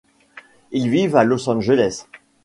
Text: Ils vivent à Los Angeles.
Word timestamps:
Ils 0.71 0.89
vivent 0.89 1.15
à 1.15 1.23
Los 1.23 1.47
Angeles. 1.47 2.07